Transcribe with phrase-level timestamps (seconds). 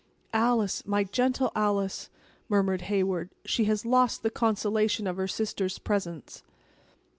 [0.33, 2.09] "Alice, my gentle Alice!"
[2.49, 6.41] murmured Heyward; "she has lost the consolation of her sister's presence!"